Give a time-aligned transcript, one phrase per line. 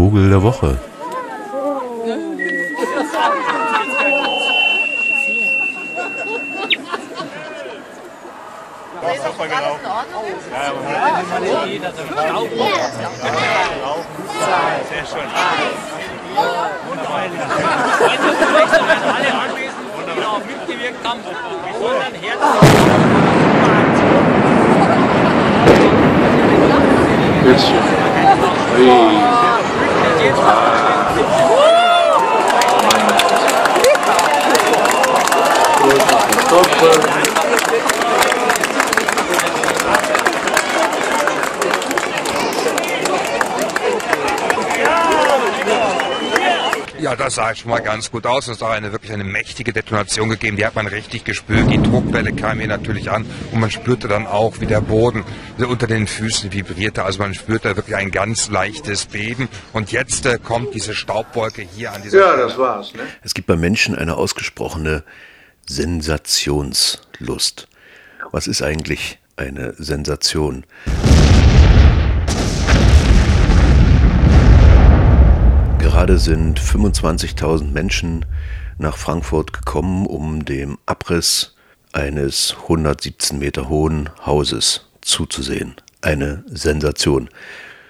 [0.00, 0.78] Vogel der Woche.
[27.44, 29.29] Sehr schön.
[36.50, 36.56] Ja,
[47.14, 48.48] das sah schon mal ganz gut aus.
[48.48, 50.56] Es hat auch eine wirklich eine mächtige Detonation gegeben.
[50.56, 51.70] Die hat man richtig gespürt.
[51.70, 55.22] Die Druckwelle kam hier natürlich an und man spürte dann auch, wie der Boden
[55.58, 57.04] unter den Füßen vibrierte.
[57.04, 59.48] Also man spürte wirklich ein ganz leichtes Beben.
[59.72, 62.92] Und jetzt äh, kommt diese Staubwolke hier an dieser Ja, das war's.
[62.92, 63.02] Ne?
[63.22, 65.04] Es gibt bei Menschen eine ausgesprochene
[65.70, 67.68] Sensationslust.
[68.32, 70.64] Was ist eigentlich eine Sensation?
[75.78, 78.26] Gerade sind 25.000 Menschen
[78.78, 81.54] nach Frankfurt gekommen, um dem Abriss
[81.92, 85.76] eines 117 Meter hohen Hauses zuzusehen.
[86.00, 87.28] Eine Sensation.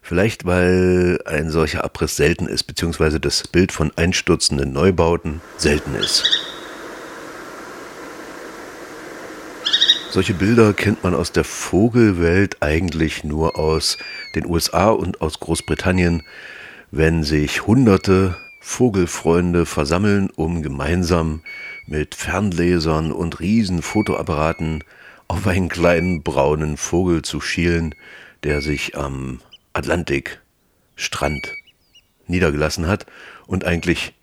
[0.00, 6.24] Vielleicht weil ein solcher Abriss selten ist, beziehungsweise das Bild von einstürzenden Neubauten selten ist.
[10.14, 13.98] Solche Bilder kennt man aus der Vogelwelt eigentlich nur aus
[14.36, 16.22] den USA und aus Großbritannien,
[16.92, 21.42] wenn sich hunderte Vogelfreunde versammeln, um gemeinsam
[21.88, 24.84] mit Fernlesern und riesen Fotoapparaten
[25.26, 27.92] auf einen kleinen braunen Vogel zu schielen,
[28.44, 29.40] der sich am
[29.72, 31.52] Atlantikstrand
[32.28, 33.06] niedergelassen hat
[33.48, 34.14] und eigentlich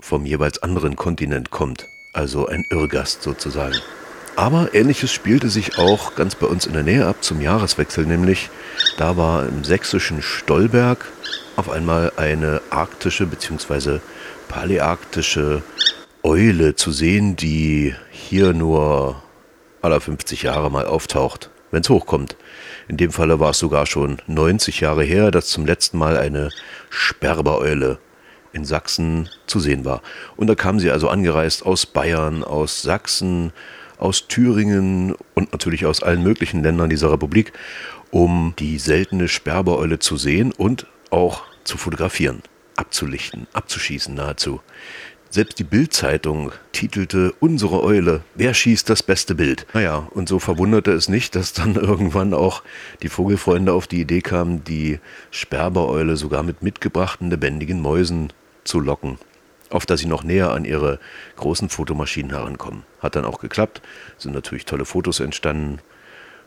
[0.00, 3.76] vom jeweils anderen Kontinent kommt, also ein Irrgast sozusagen.
[4.40, 8.48] Aber ähnliches spielte sich auch ganz bei uns in der Nähe ab zum Jahreswechsel, nämlich
[8.96, 11.12] da war im sächsischen Stolberg
[11.56, 13.98] auf einmal eine arktische bzw.
[14.48, 15.62] paläarktische
[16.22, 19.22] Eule zu sehen, die hier nur
[19.82, 22.34] aller 50 Jahre mal auftaucht, wenn es hochkommt.
[22.88, 26.48] In dem Falle war es sogar schon 90 Jahre her, dass zum letzten Mal eine
[26.88, 27.98] Sperbereule
[28.54, 30.00] in Sachsen zu sehen war.
[30.38, 33.52] Und da kam sie also angereist aus Bayern, aus Sachsen,
[34.00, 37.52] aus Thüringen und natürlich aus allen möglichen Ländern dieser Republik,
[38.10, 42.42] um die seltene Sperbereule zu sehen und auch zu fotografieren,
[42.76, 44.60] abzulichten, abzuschießen nahezu.
[45.32, 49.64] Selbst die Bild-Zeitung titelte Unsere Eule, wer schießt das beste Bild?
[49.74, 52.64] Naja, und so verwunderte es nicht, dass dann irgendwann auch
[53.02, 54.98] die Vogelfreunde auf die Idee kamen, die
[55.30, 58.32] Sperbereule sogar mit mitgebrachten lebendigen Mäusen
[58.64, 59.18] zu locken,
[59.70, 60.98] auf dass sie noch näher an ihre
[61.36, 62.84] großen Fotomaschinen herankommen.
[63.00, 63.80] Hat dann auch geklappt,
[64.18, 65.78] sind natürlich tolle Fotos entstanden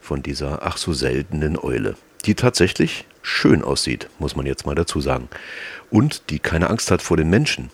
[0.00, 5.00] von dieser ach so seltenen Eule die tatsächlich schön aussieht, muss man jetzt mal dazu
[5.00, 5.28] sagen.
[5.90, 7.70] Und die keine Angst hat vor den Menschen,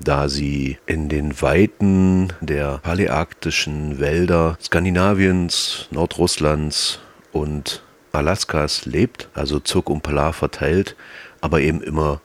[0.00, 7.00] da sie in den Weiten der paläarktischen Wälder Skandinaviens, Nordrusslands
[7.32, 10.96] und Alaskas lebt, also zirkumpolar verteilt,
[11.40, 12.20] aber eben immer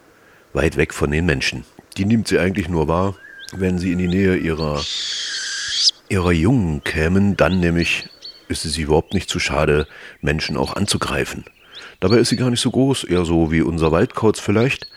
[0.54, 1.66] weit weg von den Menschen.
[1.98, 3.16] Die nimmt sie eigentlich nur wahr,
[3.54, 4.84] wenn sie in die Nähe ihrer,
[6.10, 8.08] ihrer Jungen kämen, dann nämlich
[8.48, 9.88] ist es überhaupt nicht zu schade,
[10.22, 11.44] Menschen auch anzugreifen.
[12.00, 14.88] Dabei ist sie gar nicht so groß, eher so wie unser Waldkauz vielleicht.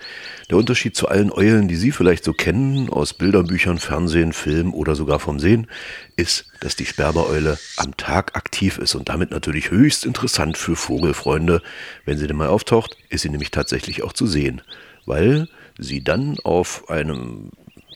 [0.50, 4.94] Der Unterschied zu allen Eulen, die Sie vielleicht so kennen, aus Bilderbüchern, Fernsehen, Film oder
[4.94, 5.69] sogar vom Sehen,
[6.16, 11.62] ist, dass die Sperbereule am Tag aktiv ist und damit natürlich höchst interessant für Vogelfreunde.
[12.05, 14.60] Wenn sie denn mal auftaucht, ist sie nämlich tatsächlich auch zu sehen,
[15.06, 15.49] weil
[15.81, 17.51] sie dann auf einem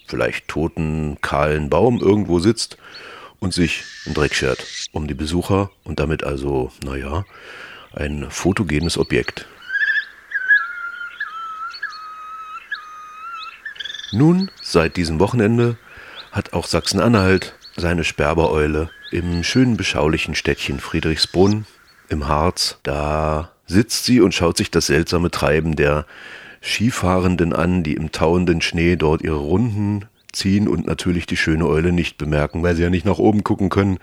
[0.07, 2.77] vielleicht toten, kahlen Baum irgendwo sitzt
[3.41, 7.25] und sich einen Dreck schert um die Besucher und damit also, naja,
[7.93, 9.47] ein fotogenes Objekt.
[14.13, 15.77] Nun, seit diesem Wochenende
[16.31, 21.67] hat auch Sachsen-Anhalt seine Sperbereule im schönen beschaulichen Städtchen Friedrichsbrunn
[22.09, 22.79] im Harz.
[22.85, 26.07] Da sitzt sie und schaut sich das seltsame Treiben der
[26.65, 31.93] Skifahrenden an, die im tauenden Schnee dort ihre Runden ziehen und natürlich die schöne Eule
[31.93, 33.99] nicht bemerken, weil sie ja nicht nach oben gucken können,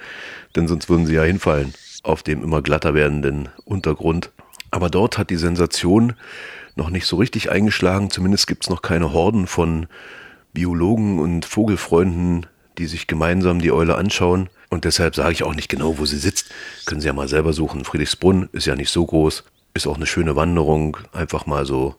[0.55, 1.73] denn sonst würden sie ja hinfallen
[2.03, 4.31] auf dem immer glatter werdenden Untergrund.
[4.71, 6.13] Aber dort hat die Sensation
[6.75, 8.09] noch nicht so richtig eingeschlagen.
[8.09, 9.87] Zumindest gibt es noch keine Horden von
[10.53, 12.45] Biologen und Vogelfreunden,
[12.77, 14.49] die sich gemeinsam die Eule anschauen.
[14.69, 16.51] Und deshalb sage ich auch nicht genau, wo sie sitzt.
[16.85, 17.83] Können Sie ja mal selber suchen.
[17.83, 19.43] Friedrichsbrunn ist ja nicht so groß.
[19.73, 21.95] Ist auch eine schöne Wanderung, einfach mal so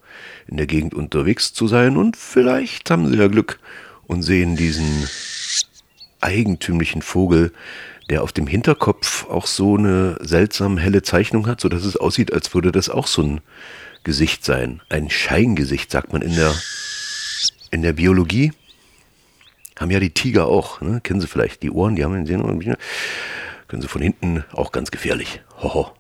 [0.47, 1.97] in der Gegend unterwegs zu sein.
[1.97, 3.59] Und vielleicht haben sie ja Glück
[4.07, 5.09] und sehen diesen
[6.21, 7.53] eigentümlichen Vogel,
[8.11, 12.33] der auf dem Hinterkopf auch so eine seltsam helle Zeichnung hat, so dass es aussieht,
[12.33, 13.41] als würde das auch so ein
[14.05, 14.83] Gesicht sein.
[14.89, 16.55] Ein Scheingesicht, sagt man in der,
[17.71, 18.53] in der Biologie.
[19.79, 21.01] Haben ja die Tiger auch, ne?
[21.03, 22.77] kennen Sie vielleicht, die Ohren, die haben den Sehen,
[23.69, 25.41] können Sie von hinten auch ganz gefährlich.
[25.63, 25.93] Hoho.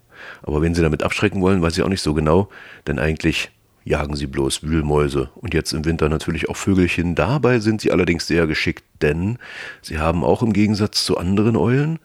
[0.43, 2.49] Aber wenn Sie damit abschrecken wollen, weiß ich auch nicht so genau,
[2.87, 3.51] denn eigentlich
[3.85, 7.15] jagen sie bloß Wühlmäuse und jetzt im Winter natürlich auch Vögelchen.
[7.15, 9.39] Dabei sind sie allerdings sehr geschickt, denn
[9.81, 11.99] sie haben auch im Gegensatz zu anderen Eulen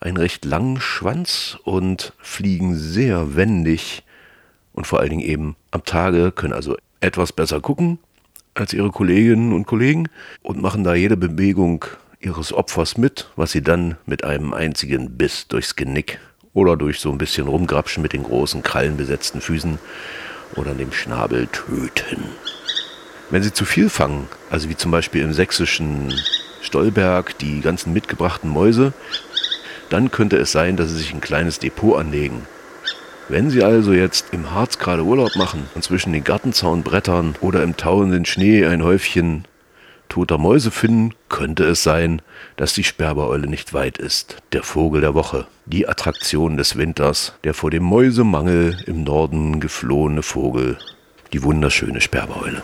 [0.00, 4.02] einen recht langen Schwanz und fliegen sehr wendig
[4.72, 7.98] und vor allen Dingen eben am Tage, können also etwas besser gucken
[8.54, 10.08] als ihre Kolleginnen und Kollegen
[10.42, 11.84] und machen da jede Bewegung
[12.20, 16.18] ihres Opfers mit, was sie dann mit einem einzigen Biss durchs Genick
[16.54, 19.78] oder durch so ein bisschen rumgrapschen mit den großen krallenbesetzten Füßen
[20.54, 22.24] oder dem Schnabel töten.
[23.30, 26.14] Wenn sie zu viel fangen, also wie zum Beispiel im sächsischen
[26.62, 28.92] Stolberg die ganzen mitgebrachten Mäuse,
[29.90, 32.46] dann könnte es sein, dass sie sich ein kleines Depot anlegen.
[33.28, 37.74] Wenn Sie also jetzt im Harz gerade Urlaub machen und zwischen den Gartenzaunbrettern oder im
[37.74, 39.46] tauenden Schnee ein Häufchen
[40.14, 42.22] toter Mäuse finden, könnte es sein,
[42.54, 44.36] dass die Sperbereule nicht weit ist.
[44.52, 45.48] Der Vogel der Woche.
[45.66, 47.34] Die Attraktion des Winters.
[47.42, 50.78] Der vor dem Mäusemangel im Norden geflohene Vogel.
[51.32, 52.62] Die wunderschöne Sperbereule.